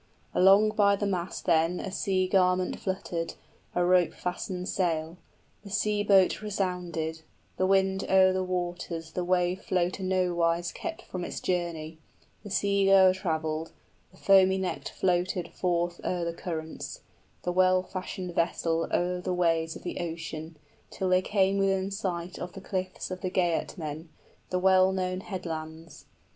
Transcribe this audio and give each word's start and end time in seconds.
Along 0.33 0.69
by 0.69 0.95
the 0.95 1.05
mast 1.05 1.45
then 1.45 1.79
a 1.79 1.91
sea 1.91 2.27
garment 2.27 2.79
fluttered, 2.79 3.35
A 3.75 3.85
rope 3.85 4.15
fastened 4.15 4.67
sail. 4.67 5.17
The 5.63 5.69
sea 5.69 6.01
boat 6.01 6.41
resounded, 6.41 7.21
The 7.57 7.67
wind 7.67 8.05
o'er 8.09 8.33
the 8.33 8.43
waters 8.43 9.11
the 9.11 9.23
wave 9.23 9.61
floater 9.61 10.01
nowise 10.01 10.71
Kept 10.71 11.03
from 11.03 11.23
its 11.23 11.39
journey; 11.39 11.99
the 12.41 12.49
sea 12.49 12.87
goer 12.87 13.13
traveled, 13.13 13.73
20 14.09 14.09
The 14.13 14.17
foamy 14.17 14.57
necked 14.57 14.89
floated 14.89 15.49
forth 15.49 16.01
o'er 16.03 16.25
the 16.25 16.33
currents, 16.33 17.01
The 17.43 17.51
well 17.51 17.83
fashioned 17.83 18.33
vessel 18.33 18.87
o'er 18.91 19.21
the 19.21 19.35
ways 19.35 19.75
of 19.75 19.83
the 19.83 19.99
ocean, 19.99 20.43
{The 20.43 20.45
Geats 20.47 20.49
see 20.49 20.49
their 20.49 20.49
own 20.49 20.49
land 20.49 20.49
again.} 20.49 20.97
Till 20.97 21.09
they 21.09 21.21
came 21.21 21.57
within 21.59 21.91
sight 21.91 22.39
of 22.39 22.53
the 22.53 22.61
cliffs 22.61 23.11
of 23.11 23.21
the 23.21 23.29
Geatmen, 23.29 24.07
The 24.49 24.57
well 24.57 24.91
known 24.91 25.19
headlands. 25.19 26.05